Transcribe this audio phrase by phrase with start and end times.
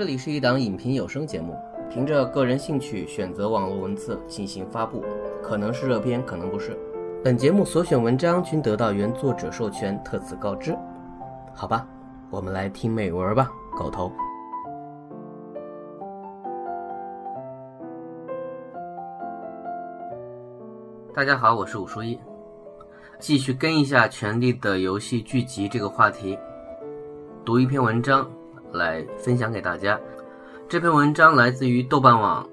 [0.00, 1.54] 这里是一档影评有声节目，
[1.90, 5.04] 凭着个人兴趣选择网络文字进行发布，
[5.42, 6.74] 可能是热篇，可能不是。
[7.22, 10.74] 本节目所选文章均得到原作者授权，特此告知。
[11.52, 11.86] 好吧，
[12.30, 14.10] 我们来听美文吧，狗头。
[21.12, 22.18] 大家好，我是武书一，
[23.18, 26.38] 继续跟一下《权力的游戏》剧集这个话题，
[27.44, 28.26] 读一篇文章
[28.72, 29.98] 来分享给大家。
[30.68, 32.48] 这篇文章来自于豆瓣网，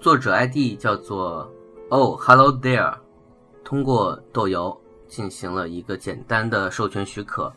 [0.00, 1.50] 作者 ID 叫做
[1.88, 2.94] Oh Hello There，
[3.64, 4.78] 通过豆油
[5.08, 7.52] 进行了一个简单的授权许可。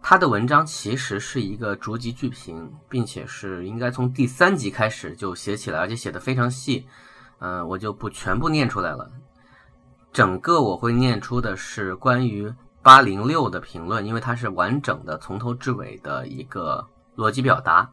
[0.00, 6.86] 他的文章其实是一个逐集剧评，并且是应该从第三集开始就写起来，而且写的非常细。
[7.40, 9.10] 嗯，我就不全部念出来了。
[10.12, 16.86] 整个我会念出的是关于八零六的评论，因为它是完整的从头至尾的一个
[17.16, 17.90] 逻辑表达。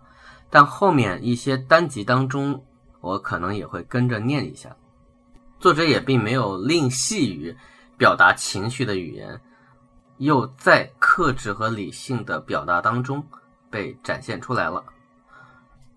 [0.50, 2.64] 但后面一些单集当中，
[3.02, 4.76] 我可能也会跟着念一下。
[5.60, 7.56] 作者也并没有吝惜于
[7.98, 9.42] 表达情绪的语言，
[10.18, 13.26] 又在克制和理性的表达当中
[13.70, 14.84] 被展现出来了。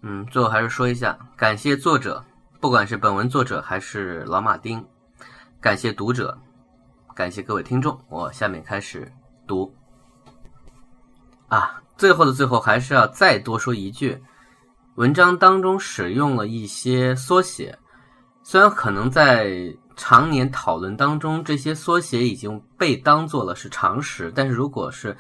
[0.03, 2.25] 嗯，最后还是说一下，感谢作者，
[2.61, 4.83] 不管是本文作者还是老马丁。
[5.61, 6.39] 感谢读者，
[7.15, 7.99] 感谢各位听众。
[8.09, 9.13] 我下面开始
[9.47, 9.75] 读。
[11.49, 14.23] 啊，最后的最后，还是要再多说一句：
[14.97, 17.79] 文章当中使用了一些缩写，
[18.43, 25.17] 虽然可能在常年讨论当中，这些缩写已经被当做了是常识，但是如果是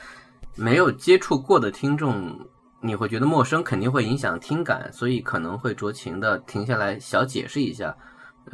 [0.54, 2.38] 没有接触过的听众，
[2.82, 7.96] 你会觉得陌生，肯定会影响听感，所以可能会酌情的停下来小解释一下。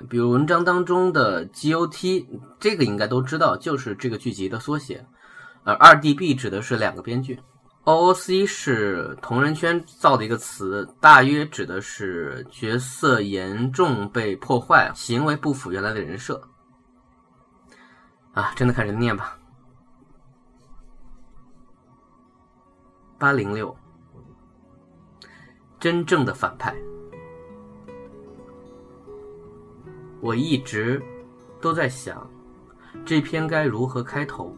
[0.09, 2.25] 比如文章当中的 GOT，
[2.59, 5.05] 这个应该都知道，就是这个剧集的缩写。
[5.65, 7.39] 而二 DB 指的是两个编剧
[7.85, 16.49] ，OOC 是同人圈造的一个词，大约指的是角色严重被破坏，行为不符原来的人设。
[18.33, 19.39] 啊，真的开始念吧。
[23.19, 23.77] 八零六，
[25.79, 26.75] 真正的反派。
[30.21, 31.03] 我一直
[31.61, 32.29] 都在想，
[33.05, 34.57] 这篇该如何开头？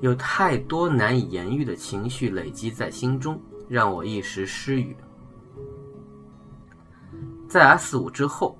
[0.00, 4.96] 有太多难以言喻的情绪累积在心中，让我一时失语。
[7.48, 8.58] 在 S 五之后，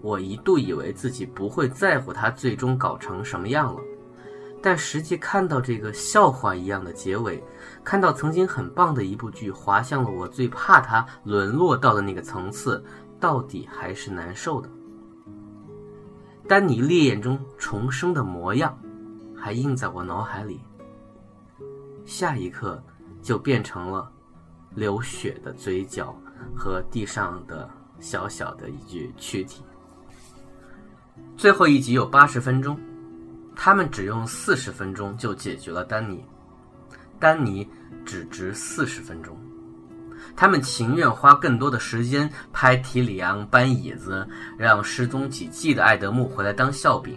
[0.00, 3.80] 我一度以为自己不会在乎它最终搞成什么样了，
[4.62, 7.42] 但实际看到这个笑话一样的结尾，
[7.84, 12.84] 看到曾经很棒的一部剧滑向了我最怕它沦落到的那个层次。
[13.18, 14.68] 到底还是难受的。
[16.46, 18.78] 丹尼烈焰中重生的模样，
[19.46, 20.60] 还印在我脑海里。
[22.04, 22.82] 下一刻，
[23.22, 24.10] 就变成了
[24.74, 26.12] 流血的嘴角
[26.52, 27.70] 和地上的
[28.00, 29.62] 小小的一具躯体。
[31.36, 32.76] 最后一集有八十分钟，
[33.54, 36.24] 他们只用四十分钟就解决了丹尼。
[37.20, 37.70] 丹尼
[38.04, 39.38] 只值四十分钟。
[40.34, 44.26] 他们情愿花更多的时间拍提里昂搬椅子，
[44.58, 47.16] 让失踪几季的艾德木回来当笑柄。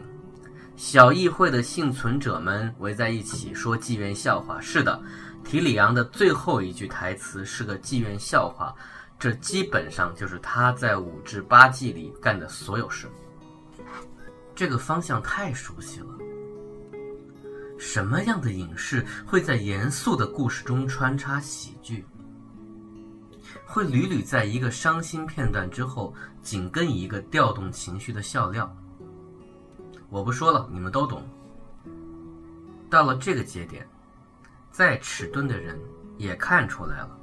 [0.80, 4.62] 小议会的幸存者们围在一起说妓院笑话。
[4.62, 4.98] 是的，
[5.44, 8.74] 提里昂的最后一句台词是个妓院笑话，
[9.20, 13.10] 这基本上就是他在五至八季里干的所有事。
[14.56, 16.08] 这个方向太熟悉了。
[17.78, 22.06] 什么样的影视会在严肃的故事中穿插喜剧？
[23.66, 28.74] 会屡屡在一个伤心片段之后紧跟一个调动情绪的笑料。
[30.09, 31.24] 我不说了，你们都懂。
[32.90, 33.88] 到了这个节点，
[34.72, 35.80] 再迟钝的人
[36.18, 37.18] 也看出来了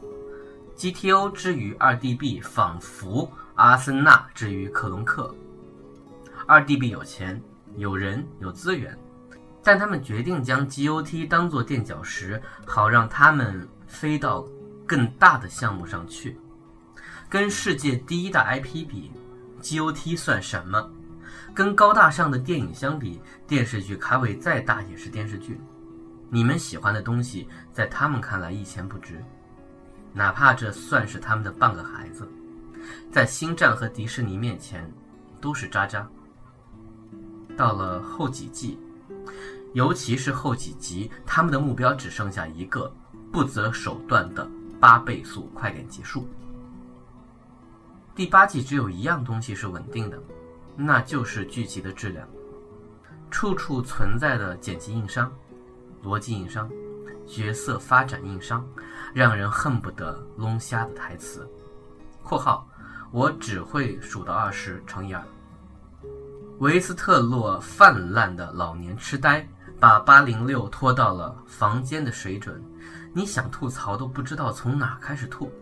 [0.76, 5.34] ：GTO 之于二 DB 仿佛阿森纳之于克隆克。
[6.46, 7.42] 二 DB 有钱、
[7.76, 8.96] 有人、有资源，
[9.62, 14.46] 但他们决定将 GOT 当做垫脚石，好让他们飞到。
[14.88, 16.38] 更大的项目上去，
[17.28, 19.10] 跟世界第一大 IP 比
[19.60, 20.88] ，GOT 算什么？
[21.56, 25.58] 跟高大上的电影相比，电视剧卡位再大也是电视剧。
[26.28, 29.24] 你们喜欢的东西，在他们看来一钱不值，
[30.12, 32.28] 哪怕这算是他们的半个孩子，
[33.10, 34.92] 在星战和迪士尼面前
[35.40, 36.06] 都是渣渣。
[37.56, 38.78] 到了后几季，
[39.72, 42.94] 尤其是后几集，他们的目标只剩下一个：
[43.32, 44.46] 不择手段的。
[44.78, 46.28] 八倍速，快点结束。
[48.14, 50.22] 第八季只有一样东西是稳定的，
[50.76, 52.26] 那就是剧集的质量。
[53.30, 55.30] 处处存在的剪辑硬伤、
[56.04, 56.70] 逻辑硬伤、
[57.26, 58.64] 角色发展硬伤，
[59.12, 61.48] 让人恨不得弄瞎的台词。
[62.22, 62.66] （括号
[63.10, 65.22] 我只会数到二十乘以二。）
[66.60, 69.46] 维斯特洛泛滥的老年痴呆，
[69.78, 72.62] 把八零六拖到了房间的水准，
[73.12, 75.52] 你想吐槽都不知道从哪开始吐。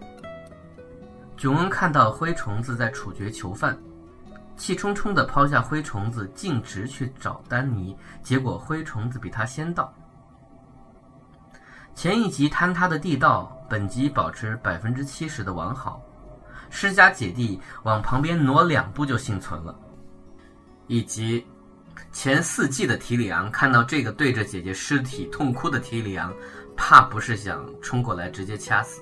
[1.37, 3.77] 囧恩看到灰虫子在处决囚犯，
[4.57, 9.93] 气冲冲地抛下灰虫子，径直去找丹尼，结果灰虫子比他先到。
[11.95, 16.03] 前一集坍塌的地道，本集保持百分之七十的完好，
[16.71, 19.79] 施家姐弟往旁边挪两步就幸存了。
[20.87, 21.47] 以及
[22.13, 26.33] 前四季的提里昂看到这个对着姐姐尸体痛哭的提里昂，
[26.77, 29.01] 怕不是想冲过来直接掐死。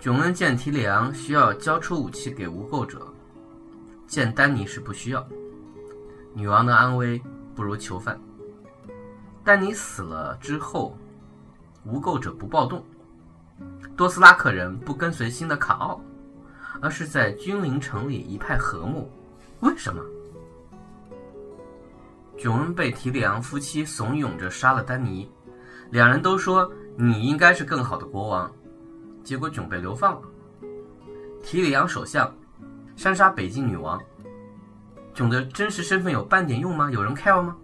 [0.00, 3.13] 囧恩见提里昂需要交出武器给无垢者，
[4.14, 5.26] 见丹尼是不需要。
[6.34, 7.20] 女王的安危
[7.52, 8.16] 不如囚犯。
[9.42, 10.96] 丹尼死了之后，
[11.84, 12.84] 无垢者不暴动，
[13.96, 16.00] 多斯拉克人不跟随新的卡奥，
[16.80, 19.10] 而是在君临城里一派和睦。
[19.58, 20.00] 为什么？
[22.38, 25.28] 囧恩被提里昂夫妻怂恿着杀了丹尼，
[25.90, 28.48] 两人都说你应该是更好的国王，
[29.24, 30.28] 结果囧被流放了。
[31.42, 32.32] 提里昂首相，
[32.96, 34.00] 珊莎北境女王，
[35.14, 36.90] 囧的真实身份有半点用吗？
[36.90, 37.56] 有人 care 吗？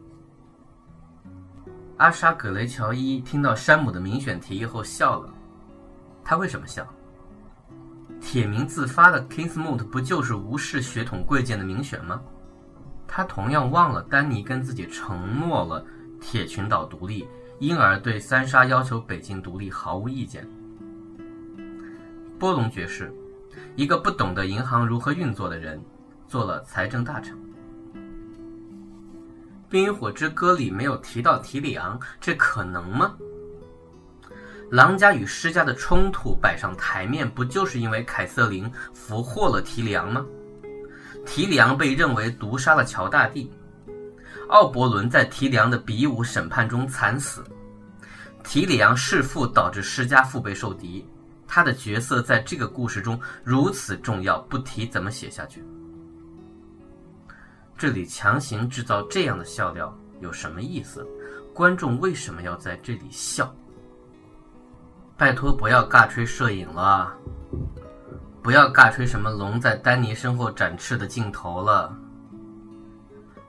[1.98, 5.32] 阿莎葛雷乔伊听到山姆的民选提议后笑了，
[6.24, 6.86] 他为什么笑？
[8.20, 12.20] 铁名自发的 Kingsmoot 不就是无视血统贵贱的民选吗？
[13.06, 15.84] 他同样忘了丹尼跟自己承诺了
[16.20, 17.26] 铁群岛独立，
[17.58, 20.46] 因而对三沙要求北京独立毫无意见。
[22.38, 23.12] 波隆爵士，
[23.76, 25.82] 一个不懂得银行如何运作的人，
[26.28, 27.34] 做了财政大臣。
[29.68, 33.14] 《冰与火之歌》里没有提到提里昂，这可能吗？
[34.70, 40.24] 狼家与施家的冲突摆上台面，不就是因为凯瑟琳俘获了提里昂吗？
[41.26, 43.52] 提里昂被认为毒杀了乔大帝，
[44.48, 47.44] 奥伯伦在提里昂的比武审判中惨死，
[48.42, 51.06] 提里昂弑父导致施家腹背受敌，
[51.52, 55.64] 他的角色在这个故事中如此重要，不提怎么写下去？
[57.76, 61.04] 这里强行制造这样的笑料有什么意思？
[61.52, 63.52] 观众为什么要在这里笑？
[65.16, 67.12] 拜托不要尬吹摄影了。
[68.40, 71.92] 不要尬吹什么龙在丹尼身后展翅的镜头了。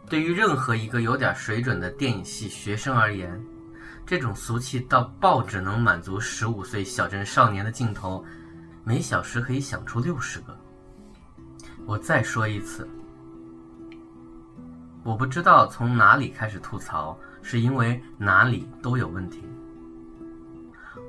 [0.09, 3.39] 对于任何一个有点水准的电影系学生而言，
[4.11, 8.21] 这种俗气到爆只能满足十五岁小镇少年的镜头，
[8.83, 10.53] 每小时可以想出六十个。
[11.85, 12.85] 我再说一次，
[15.01, 19.45] 我不知道从哪里开始吐槽，是因为哪里都有问题。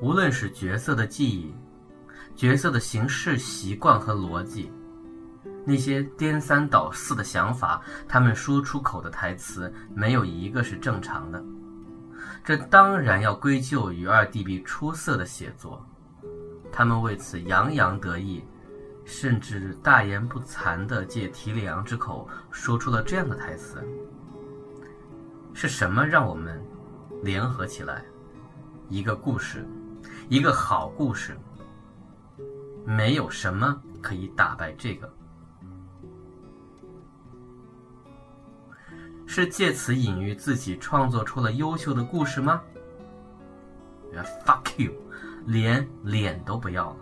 [0.01, 1.53] 无论是角色的记忆。
[2.37, 4.71] 角色的行事习惯和逻辑，
[5.67, 11.45] 那些颠三倒四的想法，他们说出口的台词没有一个是正常的。
[12.45, 15.85] 这当然要归咎于二弟比出色的写作，
[16.73, 18.45] 他们为此洋洋得意，
[19.05, 23.81] 甚至大言不惭地借提里昂之口说出了这样的台词
[25.55, 26.61] ：“是什么让我们
[27.23, 28.05] 联合起来？
[28.89, 29.65] 一个故事，
[30.29, 31.37] 一个好故事。”
[32.85, 35.09] 没有什么可以打败这个，
[39.35, 42.61] 是借此隐喻自己创作出了优秀的故事吗
[44.45, 44.93] ？Fuck you，
[45.47, 46.97] 连脸都不要了。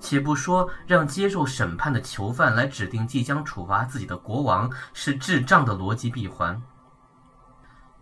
[0.00, 6.60] 且不说让接受审判的囚犯来指定即将处罚自己的国王是智障的逻辑闭环，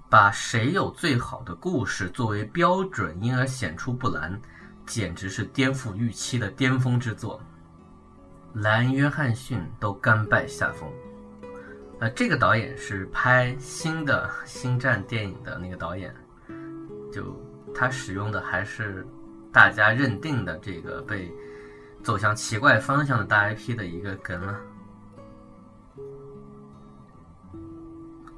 [0.09, 4.41] 把谁有最好的故事作为标准，因而显出不蓝。
[4.87, 7.43] 简直是颠覆预期的巅峰之作，
[8.55, 10.91] 莱恩·约翰逊都甘拜下风。
[12.01, 16.15] 呃，这个导演是拍新的《星战》电影的那个导演，
[17.13, 17.37] 就
[17.75, 19.05] 他使用的还是
[19.53, 21.29] 大家认定的这个被
[22.05, 24.61] 走向奇怪方向的大 IP 的一个梗了。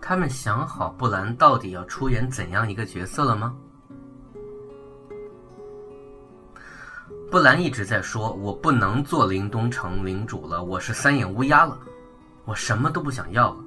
[0.00, 3.54] 他们想好布兰到底要出演怎样一个角色了吗？
[7.30, 11.78] 布兰一直在说：“我不能做林东城领主了，我是三眼乌鸦了，
[12.44, 13.64] 我什么都不想要了。”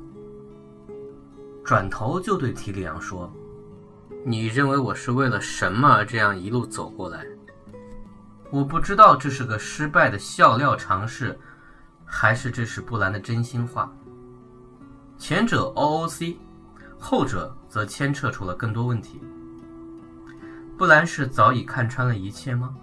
[1.64, 3.32] 转头就对提里昂说
[4.26, 7.26] ：“你认为我是为了什么这样一路走过来？
[8.52, 11.40] 我不知道这是个失败的笑料尝试，
[12.06, 13.92] 还是这是布兰的真心话。
[15.18, 16.36] 前者 OOC，
[17.00, 19.22] 后者则牵扯出了更多问题。
[20.78, 22.76] 布兰是早已看穿了一切吗？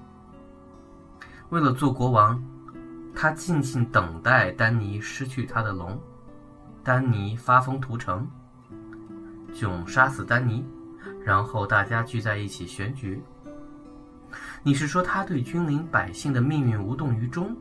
[1.50, 2.42] 为了做国王，
[3.14, 6.00] 他静静等待丹尼失去他的龙，
[6.82, 8.26] 丹尼发疯屠城，
[9.52, 10.64] 囧杀死丹尼，
[11.22, 13.22] 然后大家聚在一起选举。
[14.62, 17.56] 你是说他对君临百姓的命运无动于衷？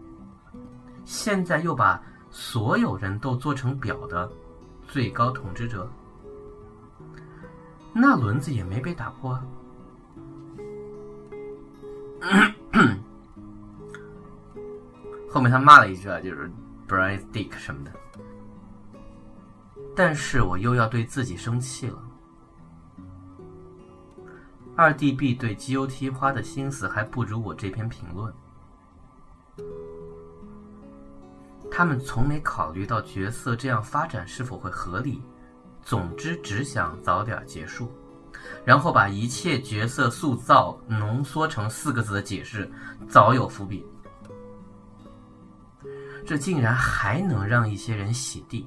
[1.04, 4.32] 现在又把所有人都做成表的
[4.88, 5.90] 最高统治者？
[7.92, 9.44] 那轮子也没被打破啊！
[15.30, 16.52] 后面他骂了一句啊，就是
[16.88, 17.92] “Brian Dick” 什么的。
[19.96, 22.02] 但是我又要对自己生气了。
[24.76, 28.34] 二 DB 对 GOT 花的心思还不如我这篇评论。
[31.70, 35.22] 他们从没考虑到角色这样发展是否会合理。
[35.82, 37.92] 总之，只想早点结束，
[38.66, 42.70] 然后把一切角色塑造浓缩成四个字的解释，
[43.08, 43.86] 早有伏笔。
[46.26, 48.66] 这竟然还能让一些人洗地！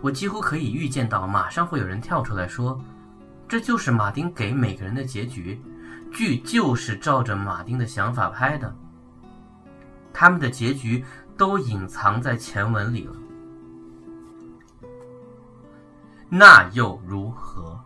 [0.00, 2.80] 我几乎可以预见到，马上会有人跳出来说
[3.48, 5.60] ：“这就是马丁给每个人的结局，
[6.12, 8.74] 剧就是照着马丁的想法拍的，
[10.12, 11.04] 他们的结局
[11.36, 13.16] 都隐藏在前文里了。”
[16.28, 17.78] 那又如何？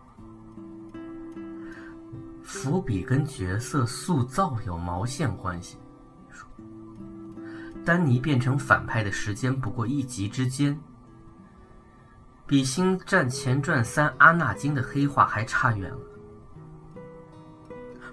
[2.42, 5.78] 伏笔跟角色塑造有毛线关系？
[7.84, 10.78] 丹尼变成反派的时间不过一集之间，
[12.46, 15.98] 比《星战前传三》阿纳金的黑化还差远了。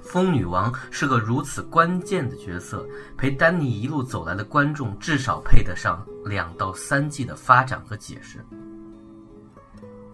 [0.01, 8.43] 风女王是个如此关键的角色，陪丹尼一路走来的观众至少配得上两到三季的发展和解释。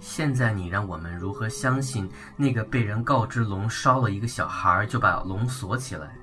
[0.02, 6.14] 现在你让我们如何相信那个被人告知龙烧了一个小孩就把龙锁起来，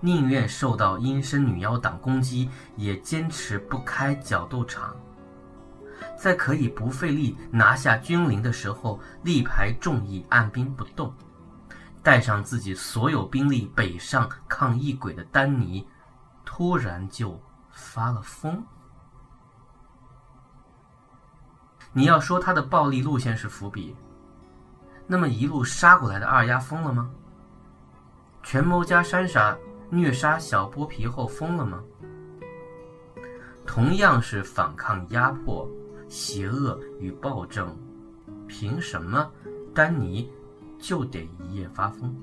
[0.00, 4.96] 宁愿受到阴身女妖党攻击也坚持不开角斗场，
[6.18, 11.12] 在可以不费力拿下君临的时候力排众议按兵不动，
[12.02, 15.86] 带上自己所有兵力北上抗异鬼的丹尼，
[16.44, 17.38] 突然就
[17.70, 18.64] 发了疯？
[21.92, 23.94] 你要说他的暴力路线是伏笔，
[25.06, 27.10] 那么一路杀过来的二丫疯了吗？
[28.42, 29.58] 权谋加山傻
[29.90, 31.82] 虐杀小剥皮后疯了吗？
[33.66, 35.68] 同样是反抗压迫、
[36.08, 37.76] 邪恶与暴政，
[38.46, 39.30] 凭什么
[39.74, 40.30] 丹尼
[40.78, 42.14] 就得一夜发疯？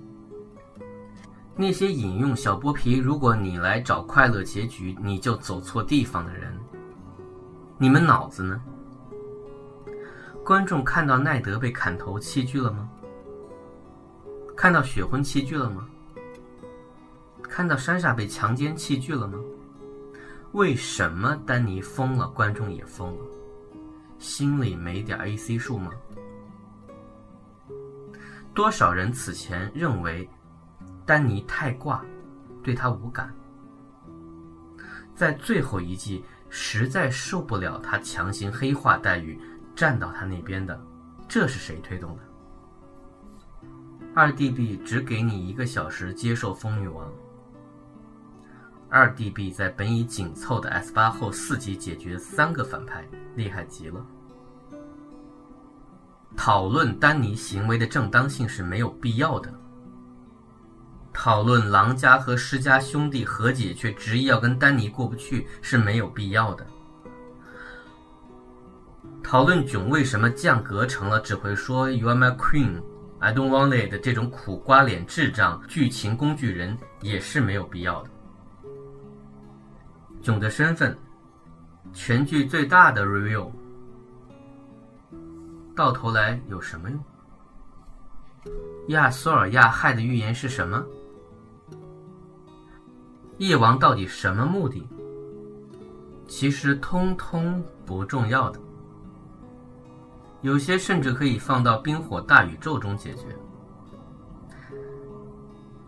[1.55, 6.57] 那些引用小剥皮“如果你来找快乐结局，你就走错地方”的人，
[7.77, 8.61] 你们脑子呢？
[10.43, 12.89] 观众看到奈德被砍头弃剧了吗？
[14.55, 15.87] 看到血婚弃剧了吗？
[17.49, 19.39] 看到珊莎被强奸弃剧了吗？
[20.53, 23.25] 为什么丹尼疯了，观众也疯了？
[24.17, 25.91] 心里没点 AC 数吗？
[28.53, 30.27] 多少人此前认为
[31.05, 32.03] 丹尼太挂，
[32.63, 33.33] 对他无感，
[35.13, 39.39] 在最后一季实在受不了他强行黑化黛玉。
[39.75, 40.81] 站到他那边的，
[41.27, 42.23] 这是谁推动的？
[44.15, 47.07] 二弟弟只给你一个小时接受风女王。
[48.89, 54.05] 二 DB 在本已紧凑的 S 八后四集解决三个反派，厉害极了。
[56.37, 59.53] 讨论丹尼行为的正当性是没有必要的。
[61.11, 66.65] 讨论狼家和施家兄弟和解却执意要跟丹尼过不去是没有必要的。
[69.21, 72.81] 讨论囧为什么降格成了只会说 “You are my queen,
[73.19, 78.09] I don't want it” 的这种苦瓜脸智障剧情工具人也是没有必要的。
[80.27, 80.93] 囧的身份，
[81.93, 83.49] 全剧最大的 review，
[85.73, 86.99] 到头来有什么用？
[88.89, 90.85] 亚索尔亚害的预言是什么？
[93.37, 94.85] 夜王到底什么目的？
[96.27, 98.59] 其实通通不重要的。
[100.41, 103.27] 有些甚至可以放到冰火大宇宙中解决，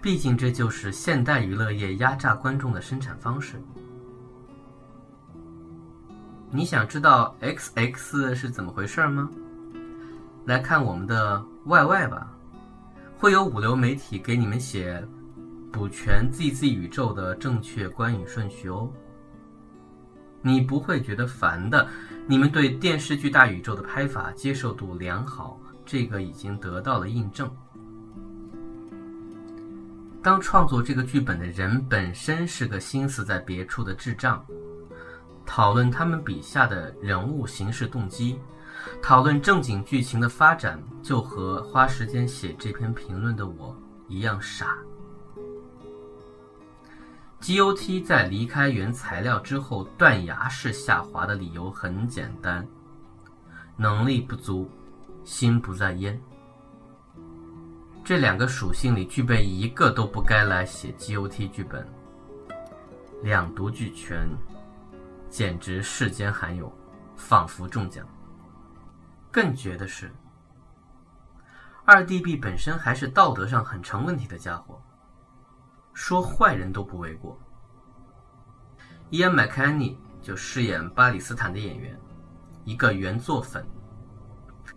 [0.01, 3.61] 毕竟这就是现代娱乐业压榨观众的生产方式。
[6.51, 9.29] 你想知道 X X 是怎么回事吗？
[10.45, 12.33] 来看我们的 Y Y 吧，
[13.19, 15.07] 会有五流媒体给你们写
[15.71, 18.89] 补全 Z Z 宇宙的正确观影顺序哦。
[20.41, 21.87] 你不会觉得烦的。
[22.25, 27.47] 你们对电视剧大宇宙的拍法接受度良好，这个已经得到了印证。
[30.23, 34.43] 当创作这个剧本的人本身是个心思在别处的智障，
[35.49, 38.39] 讨论他们笔下的人物行事动机，
[39.01, 43.75] 讨论正经剧情的发展，就和花时间写这篇评论的我
[44.07, 44.77] 一样傻。
[47.41, 52.65] GOT 在离开原材料之后断崖式下滑的理由很简单：
[53.75, 54.69] 能力不足，
[55.23, 56.21] 心不在焉。
[58.05, 61.87] 这两个属性里具备一个都不该来写 GOT 剧本，
[63.23, 64.29] 两独俱全，
[65.29, 66.71] 简直世间罕有，
[67.15, 68.07] 仿佛中奖。
[69.31, 70.11] 更绝的是，
[71.85, 74.81] 二 DB 本身还是道德上很成问题的家伙。
[75.93, 77.37] 说坏人都不为过。
[79.09, 81.99] 伊恩·麦克安尼就饰演巴里斯坦的演员，
[82.63, 83.65] 一个原作粉，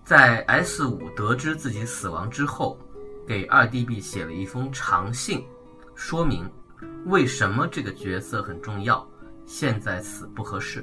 [0.04, 2.78] 在 S 五得知自己死亡之后，
[3.26, 5.46] 给二 DB 写了一封长信，
[5.94, 6.50] 说明
[7.06, 9.06] 为什么这个角色很重要，
[9.52, 10.82] 现在死不合适。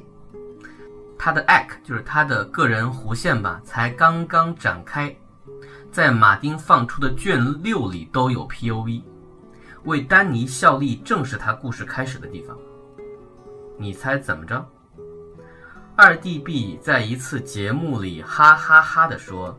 [1.17, 5.13] 他的 act 就是他的个人弧线吧，才刚刚展开，
[5.91, 9.01] 在马丁放出的卷六里都有 POV。
[9.85, 12.55] 为丹尼效力，正是他故事开始的地方。
[13.75, 14.63] 你猜怎么着？
[15.95, 19.57] 二 DB 在一次节目里哈哈哈地说：“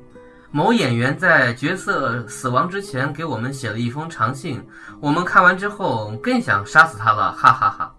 [0.52, 4.64] 某演员在角色死亡之前给我们写了一封长信，
[5.00, 7.92] 我们看完之后更想杀死他了，哈哈哈。”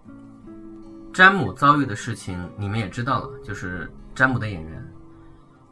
[1.12, 4.92] 詹姆遭遇的事情你们也知道了，就是詹姆的演员，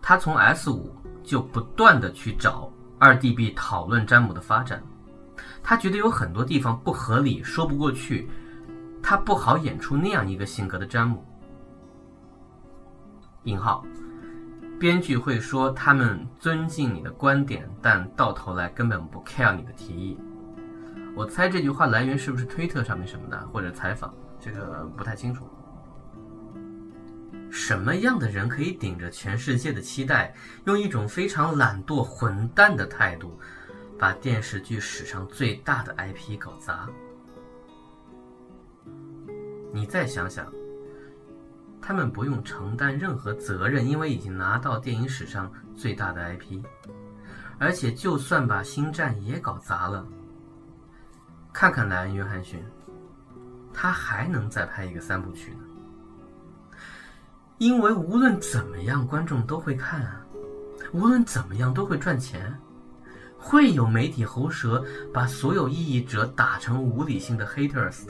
[0.02, 0.94] 他从 S 五
[1.24, 4.82] 就不断的去找二 DB 讨论詹姆的发展。
[5.62, 8.28] 他觉得有很多地方不合理，说不过去，
[9.02, 11.24] 他不好演出那样一个性格的詹姆。
[13.44, 13.82] 引号，
[14.78, 20.18] 编剧会说他们尊敬你的观点，但到头来根本不 care 你的提议。
[21.16, 25.48] 我猜这句话来源是不是推特上面什么的，或者采访，这个不太清楚。
[27.50, 33.38] 什么样的人可以顶着全世界的期待，用一种非常懒惰、混蛋的态度？
[33.98, 36.88] 把电视剧史上最大的 IP 搞砸，
[39.74, 40.50] 你再想想，
[41.82, 46.62] 他们不用承担任何责任，因为已经拿到电影史上最大的 IP，
[47.58, 50.06] 而且就算把星战也搞砸了，
[51.52, 52.64] 看看莱恩·约翰逊，
[53.72, 56.78] 他还能再拍一个三部曲呢，
[57.58, 60.20] 因为无论怎么样，观众都会看啊，
[60.92, 62.58] 无论怎么样都会赚钱。
[63.42, 68.02] 会有媒体喉舌把所有异议者打成无理性的 haters。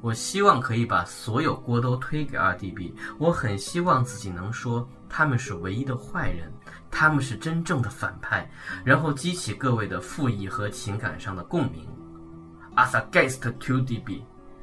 [0.00, 2.94] 我希望可以把所有锅都推给 RDB。
[3.18, 6.50] 我很希望自己能说他们是唯一的坏人，
[6.90, 8.50] 他们是真正的反派，
[8.84, 11.86] 然后激起各位的负义和情感上的共鸣。
[12.74, 14.22] As a guest to DB，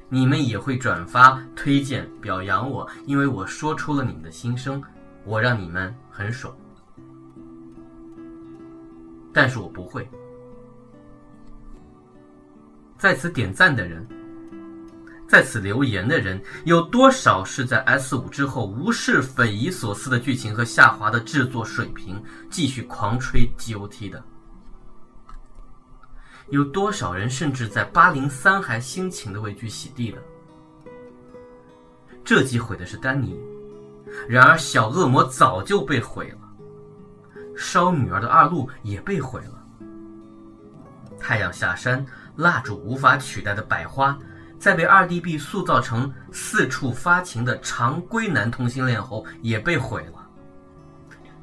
[0.10, 4.82] 你们也会转发、推荐、表扬我，因为我说出了你们的心声，
[5.24, 6.52] 我让你们很爽。
[9.32, 10.10] 但是我不会。
[12.98, 14.06] 在此点赞的人，
[15.28, 24.22] 在此留言的人，有多少是在 S 五之后无视匪夷所思的剧情和下滑的制作水平，继续狂吹 GOT 的？
[26.50, 30.18] 有多少人甚至在八零三还辛勤的为剧洗地的？
[32.24, 33.40] 这集毁的是丹尼，
[34.28, 36.38] 然而小恶魔早就被毁了。
[37.56, 39.64] 烧女儿的二路也被毁了。
[41.20, 44.18] 太阳下山，蜡烛无法取代的百花，
[44.58, 50.26] 在被二 D B 塑造成四处发情的常规男同性恋后，也被毁了。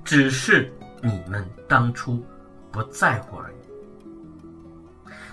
[0.02, 2.24] 只是你们当初
[2.72, 3.55] 不在乎而已。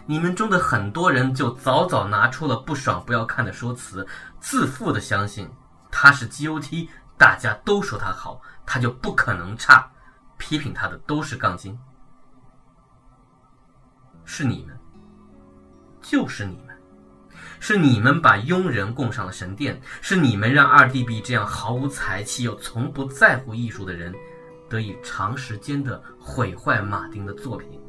[0.05, 4.05] 你们中的很多人就早早拿出了不爽不要看的说辞，
[4.39, 5.49] 自负的相信
[5.89, 9.89] 他是 G O T，大家都说他好，他就不可能差。
[10.37, 11.79] 批评他的都是杠精，
[14.25, 14.77] 是你们，
[16.01, 16.75] 就是你们，
[17.61, 24.13] 是你们把庸人供上了神殿，是你们让二 D B 这样毫无才气又从不在乎艺术的人，
[24.69, 27.79] 得以长时间的毁坏马丁的作品，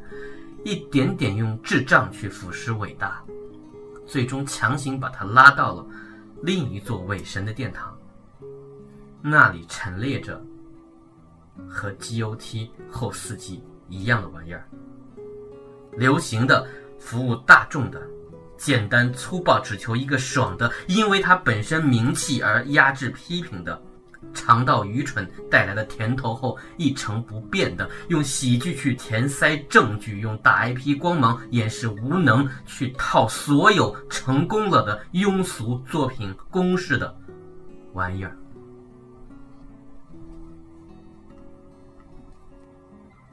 [0.64, 3.22] 一点点用智障去腐蚀伟大，
[4.06, 5.86] 最终强行把他拉到了
[6.42, 7.96] 另一座伪神的殿堂，
[9.22, 10.42] 那里陈列着。
[11.68, 14.68] 和 GOT 后四季一样的玩意儿，
[15.92, 16.66] 流行的、
[16.98, 18.02] 服务大众的、
[18.58, 23.80] 简单粗暴、只求一个爽的，因为它本身名气而压制批评的，
[24.34, 37.16] 尝到愚蠢带来的甜头后，一成不变的用喜剧去填塞证据，用大 IP 光芒掩饰无能，去套所有成功了的庸俗作品公式的
[37.92, 38.36] 玩意儿。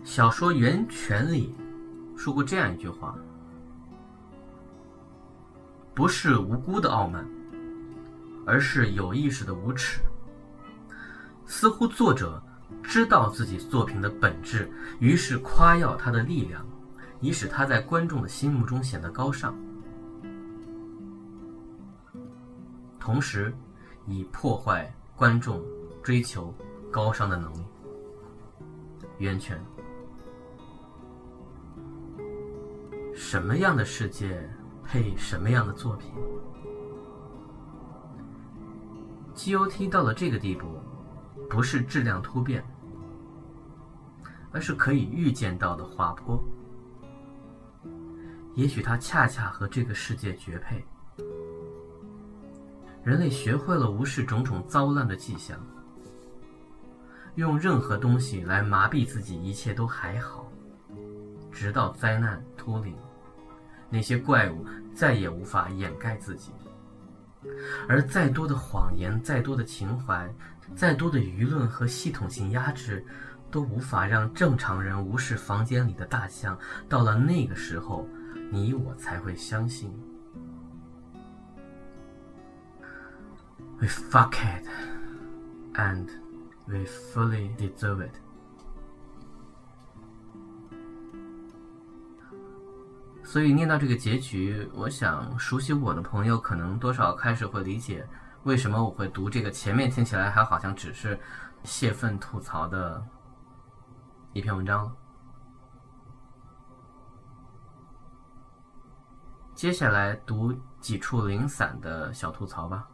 [0.04, 1.54] 小说《源泉》里
[2.18, 3.16] 说过这样一句话
[5.94, 7.24] ：“不是无辜的傲慢，
[8.46, 10.00] 而是有意识的无耻。”
[11.52, 12.42] 似乎作者
[12.82, 16.66] 知道自己作品的本质，于是夸耀他的力量，
[17.20, 19.54] 以使他在观众的心目中显得高尚，
[22.98, 23.54] 同时
[24.08, 25.62] 以破坏观众
[26.02, 26.56] 追求
[26.90, 27.66] 高尚的能力。
[29.18, 29.62] 源泉，
[33.14, 34.50] 什么样的世界
[34.86, 36.14] 配什么样的作品
[39.36, 40.66] ？GOT 到了这个地步。
[41.52, 42.64] 不是质量突变，
[44.54, 46.42] 而是可以预见到的滑坡。
[48.56, 50.82] 也许它恰恰和这个世界绝配。
[53.04, 55.60] 人类学会了无视种种糟烂的迹象，
[57.36, 60.50] 用任何东西来麻痹自己，一切都还好，
[61.52, 62.96] 直到灾难突临，
[63.90, 66.54] 那些怪物再也无法掩盖自己，
[67.88, 70.34] 而再多的谎言，再多的情怀。
[70.74, 73.06] 再多的舆论和系统性压制，
[73.50, 76.58] 都无法让正常人无视房间里的大象。
[76.88, 78.08] 到了那个时候，
[78.50, 79.92] 你我才会相信。
[83.80, 84.66] We fuck it,
[85.74, 86.08] and
[86.68, 88.14] we fully deserve it。
[93.24, 98.06] 所以念到这个结局，我想熟悉我的朋友可能多少开始会理解。
[98.44, 99.50] 为什么我会读这个？
[99.52, 101.20] 前面听起来还好像只是
[101.64, 103.02] 泄愤吐槽的
[104.34, 104.92] 一篇文章。
[109.54, 112.88] 接下来读几处零散的小吐槽吧。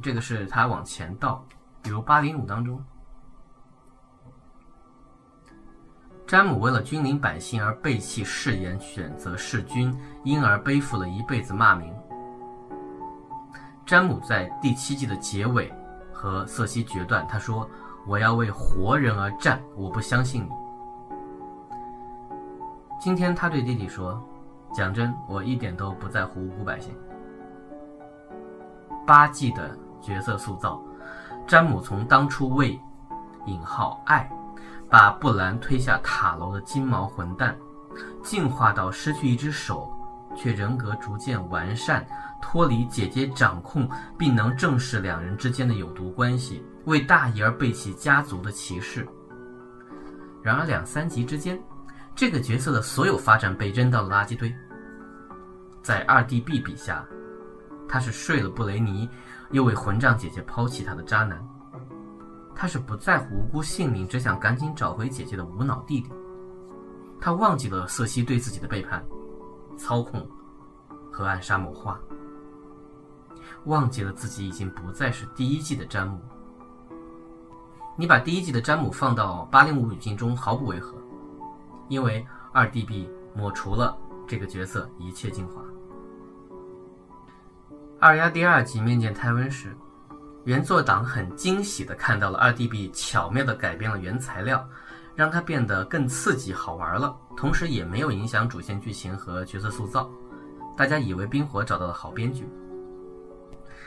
[0.00, 1.44] 这个是他往前倒，
[1.82, 2.82] 比如八零五当中，
[6.32, 11.94] 詹姆为了君临百姓而背弃誓言，选择弑君，因而背负了一辈子骂名。
[13.84, 15.70] 詹姆在第七季的结尾
[16.10, 17.68] 和瑟西决断，他说
[18.08, 20.48] ：“我要为活人而战，我不相信你。”
[22.98, 24.18] 今天他对弟弟说
[24.72, 26.96] ：“讲真，我一点都不在乎无辜百姓。”
[29.06, 30.82] 八季的角色塑造，
[31.46, 32.80] 詹姆从当初为
[33.44, 34.26] “引号爱”
[34.92, 37.56] 把布兰推下塔楼的金毛混蛋，
[38.22, 39.90] 进化到失去一只手
[40.36, 42.06] 却人格逐渐完善。
[42.42, 49.08] 脱离姐姐掌控，并能正视两人之间的有毒关系，为大义而背弃家族的骑士。
[50.42, 51.58] 然而两三集之间，
[52.14, 54.54] 这个角色的所有发展被扔到了垃圾堆。
[55.82, 57.02] 在二弟 B 笔下，
[57.88, 59.08] 他是睡了布雷尼，
[59.52, 61.42] 又为混账姐姐抛弃他的渣男。
[62.54, 66.10] 他是不在乎无辜性命，只想赶紧找回姐姐的无脑弟弟。
[67.20, 69.04] 他忘记了瑟西对自己的背叛、
[69.76, 70.26] 操控
[71.10, 71.98] 和暗杀谋划。
[73.66, 76.20] 忘记了自己已经不再是第一季的詹姆。
[77.96, 80.96] 你把第一季的詹姆放到八零五语境中毫不违和，
[81.88, 85.62] 因为二 DB 抹除了这个角色一切精华。
[88.00, 89.76] 二丫第二集面见泰温时，
[90.44, 94.68] 原作党很惊喜地看到了二 DB 巧妙地改变了原材料，
[95.14, 100.10] 让它变得更刺激好玩了，同时也没有影响主线剧情和角色塑造。
[100.76, 102.48] 大家以为冰火找到了好编剧。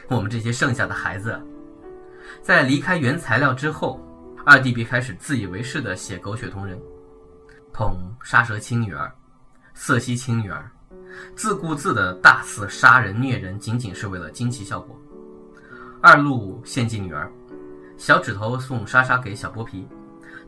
[0.08, 1.38] 我们这些剩下的孩子，
[2.42, 4.00] 在离开原材料之后，
[4.46, 6.80] 二弟 B 开始自以为是的写狗血同人，
[7.74, 9.14] 捧杀蛇亲女儿、
[9.74, 10.72] 色西亲女儿，
[11.36, 14.98] 自顾自的大肆杀人虐人，仅仅是为了惊奇效果。
[16.08, 17.32] 二路献祭女儿，
[17.98, 19.88] 小指头送莎莎给小剥皮，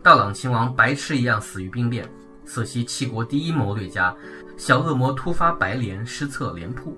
[0.04, 2.08] 道朗亲王白痴一样死于兵变，
[2.46, 4.15] 色西七国第一谋略家，
[4.56, 6.96] 小恶魔突发白莲失策连扑。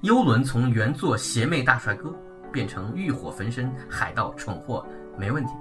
[0.00, 2.12] 幽伦从原作邪魅大帅哥。
[2.50, 3.70] 变成欲火焚身。
[3.88, 4.84] 海盗蠢货，
[5.16, 5.52] 没问题。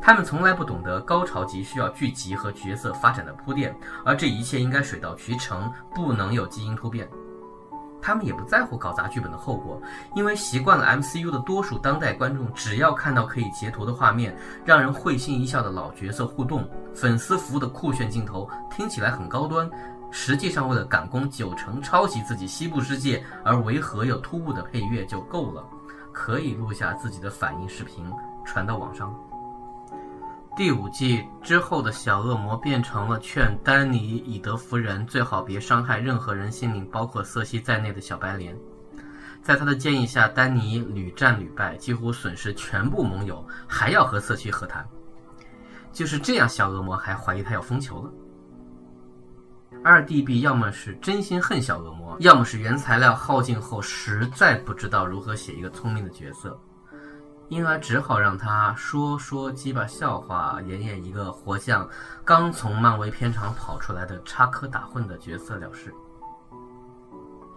[0.00, 7.08] 他们从来不懂得高潮级需要剧集和角色发展的铺垫，而这一切应该水到渠成，不能有基因突变。
[8.00, 9.80] 他们也不在乎搞砸剧本的后果，
[10.14, 19.68] 因为习惯了 MCU 的多数当代观众，只要看到可以截图的画面，让人会心一笑的老角色互动，粉丝服务的酷炫镜头，听起来很高端。
[20.10, 25.64] 实际上，为了赶工九成抄袭自己西部世界而违和又突兀的配乐就够了。
[26.12, 28.10] 可以录下自己的反应视频
[28.44, 29.14] 传到网上。
[30.56, 38.56] 第五季之后的小恶魔变成了劝丹尼以德服人，最好别伤害任何人性命，包括瑟西在内的小白莲。
[39.42, 44.82] 在他的建议下，丹尼屡战屡败，几乎损失全部盟友，还要和瑟西和谈。
[45.92, 48.10] 就是这样，小恶魔还怀疑他要疯球了。
[49.84, 56.58] 二弟 B 要么是真心恨小恶魔，要么是原材料耗尽后实在不知道如何写一个聪明的角色。
[57.48, 61.88] 因而只好让他说说鸡巴笑话，演演一个活像
[62.24, 65.94] 刚从漫威片场跑出来的插科打诨的角色了事。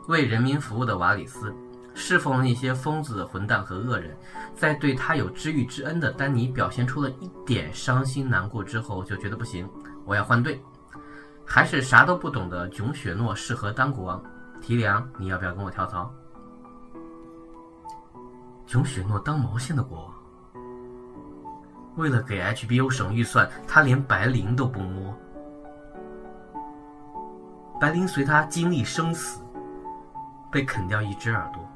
[0.08, 1.54] 为人民服务的瓦里斯，
[1.95, 4.15] 侍奉那些疯子、混蛋和恶人，
[4.56, 9.67] 在对他有知遇之恩的丹尼表现出了一点伤心难过之后，就觉得不行，
[10.06, 10.62] 我要换队。
[11.45, 14.23] 还是啥都不懂的囧雪诺适合当国王。
[14.62, 16.13] 提梁，你要不要跟我跳槽？
[18.69, 20.13] 囧雪诺当毛线的国王？
[21.95, 25.12] 为了给 HBO 省预算，他连白灵都不摸。
[27.82, 29.41] 白灵随他经历生死，
[30.51, 31.67] 被啃掉一只耳朵，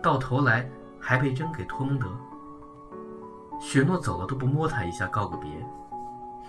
[0.00, 0.64] 到头来
[1.00, 2.06] 还被扔给托蒙德。
[3.58, 5.50] 雪诺走了都不摸他一下告个别，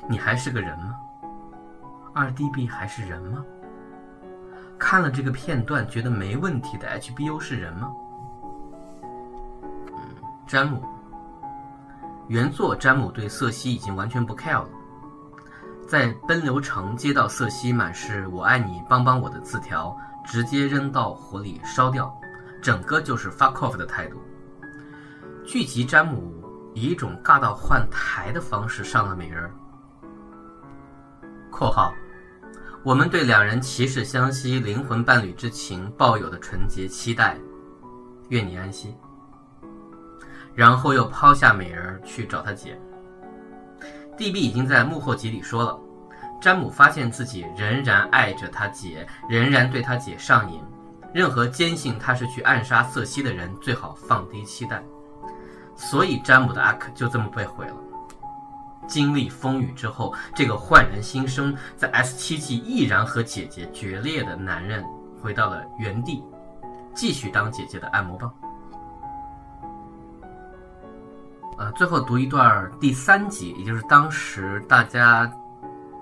[0.07, 0.95] 你还是个人吗？
[2.13, 3.43] 二 D B 还是人吗？
[4.77, 7.91] 看了这个片段觉得没问题的 HBO 是人吗？
[10.47, 10.81] 詹姆，
[12.29, 14.69] 原作詹姆对瑟西已经完全不 care 了，
[15.85, 19.93] 在奔流城接到瑟西满是“我爱你，帮帮我”的字条，
[20.25, 22.09] 直接扔到火里烧掉，
[22.61, 24.21] 整个就是 fuck off 的态度。
[25.45, 26.33] 剧集詹姆
[26.73, 29.51] 以一种尬到换台的方式上了美人。
[31.51, 31.93] （括号）
[32.83, 37.37] 我们对两人骑士相惜、灵魂伴侣之情抱有的纯洁期待，
[38.29, 38.95] 愿你安息。
[40.57, 42.75] 然后又抛下美人去找他姐。
[44.17, 45.79] D B 已经在幕后集里说了，
[46.41, 50.59] 詹姆发现自己仍然爱着他姐，仍然对他姐上瘾。
[51.13, 54.83] 任何坚信他是去暗杀瑟西的人，最好放低期待。
[55.75, 57.75] 所以詹姆的阿克就这么被毁了。
[58.87, 64.83] 经历风雨之后，这个焕然新生，在 S 七季毅然和姐姐决裂的男人，
[65.21, 66.23] 回到了原地，
[66.95, 68.33] 继续当姐姐的按摩棒。
[71.57, 75.29] 呃，最后读一段第三集，也就是当时大家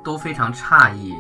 [0.04, 1.16] 都非常诧异，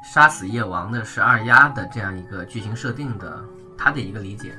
[0.00, 3.44] 杀死夜王的是二丫的这样一个剧情设定的
[3.76, 4.56] 他的一个理解。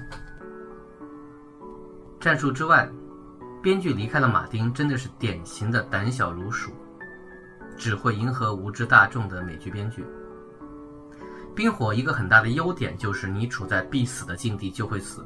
[2.20, 2.90] 战术之外，
[3.64, 6.74] 编剧离开了马丁，真的是典型的胆小如鼠，
[7.78, 10.06] 只会迎合无知大众的美剧编剧。
[11.56, 15.26] 冰火一个很大的优点就是你处在必死的境地就会死。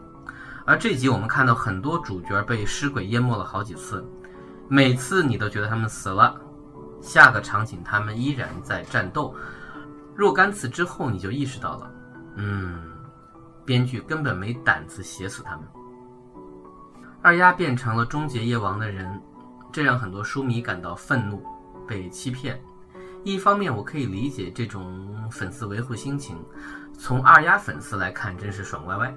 [0.69, 4.07] 而这集我们看到很多主角被尸鬼淹没了好几次，
[4.67, 6.39] 每次你都觉得他们死了，
[7.01, 9.35] 下个场景他们依然在战斗。
[10.15, 11.91] 若干次之后，你就意识到了，
[12.35, 12.83] 嗯，
[13.65, 15.65] 编剧根本没胆子写死他们。
[17.23, 19.19] 二丫变成了终结夜王的人，
[19.71, 21.43] 这让很多书迷感到愤怒，
[21.87, 22.61] 被欺骗。
[23.23, 26.37] 一方面，我可以理解这种粉丝维护心情，
[26.95, 29.15] 从二丫粉丝来看，真是爽歪歪。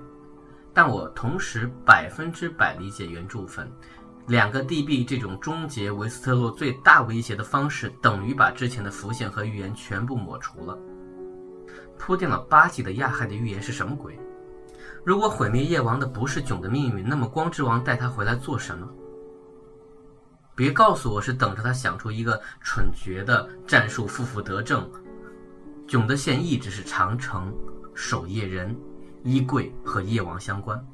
[0.74, 3.70] 但我同时百分之百理解原著粉，
[4.26, 10.78] 两个 DB 这种终结维斯特洛最大威胁的方式，等于把之前的浮现和预言全部抹除了。
[11.98, 14.18] 铺垫了八季的亚害的预言是什么鬼？
[15.04, 18.88] 如果毁灭夜王的不是囧的命运，那么光之王带他回来做什么？
[20.54, 24.88] 别告诉我是等着他想出一个蠢绝的战术，负负得正。
[25.87, 27.54] 囧的线一直是长城
[27.94, 28.76] 守夜人。
[29.24, 30.85] 衣柜和夜王相关，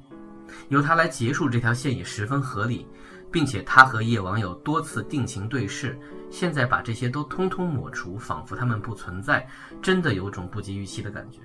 [0.69, 2.87] 由他来结束这条线也十分合理，
[3.31, 5.99] 并且他和夜王有多次定情对视，
[6.31, 9.47] 现在把这些都通通抹除，仿佛他们不存在，
[9.81, 11.41] 真的有种不及预期的感觉。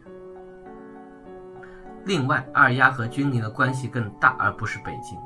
[2.06, 5.17] 另外，二丫和君临的关系更大，而不是北京。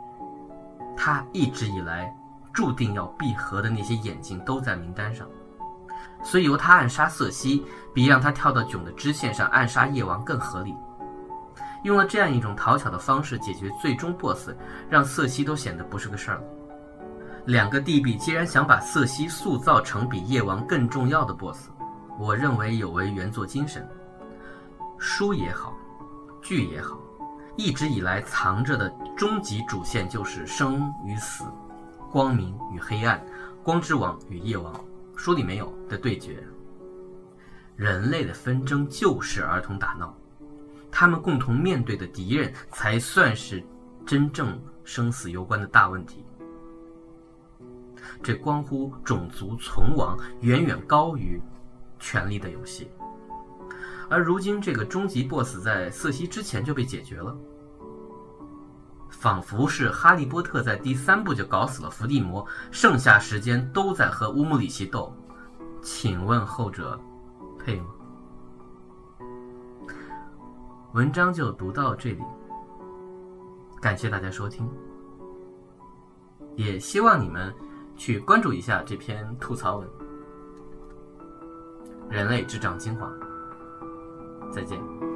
[0.95, 2.15] 他一直以来
[2.53, 5.27] 注定要闭合的那些眼睛都在名单上，
[6.23, 10.75] 所以由他暗杀瑟西，比让他跳到囧的支线上暗杀夜王更合理。
[11.83, 14.49] 用了这样一种讨巧的方式解决最终 BOSS，
[14.89, 16.43] 让瑟西都显得不是个事儿了。
[17.45, 21.69] 两个 DB 既然想把瑟西塑造成比夜王更重要的 BOSS，
[22.19, 23.87] 我认为有违原作精神。
[24.97, 25.73] 书也好，
[26.41, 26.99] 剧也好，
[27.55, 31.45] 一直以来藏着的终极主线就是生与死、
[32.11, 33.23] 光明与黑暗、
[33.63, 34.73] 光之王与夜王，
[35.15, 36.43] 书里没有的对决。
[37.75, 40.13] 人类的纷争就是儿童打闹。
[40.99, 43.63] 他们共同面对的敌人，才算是
[44.03, 46.25] 真正生死攸关的大问题。
[48.23, 51.39] 这关乎种族存亡，远远高于
[51.99, 52.89] 权力的游戏。
[54.09, 57.37] 而如今，这个终极 BOSS 在瑟西之前就被解决了，
[59.11, 65.15] 仿佛是哈利波特在第三部就搞死了伏地魔，剩下时间都在和乌姆里奇斗。
[65.79, 66.99] 请问后者
[67.63, 67.85] 配吗？
[70.93, 72.23] 文章就读到这里，
[73.81, 74.67] 感谢大家收听，
[76.55, 77.53] 也希望你们
[77.95, 79.87] 去关注一下这篇吐槽文
[82.09, 83.07] 《人类智障精华》。
[84.51, 85.06] 再见。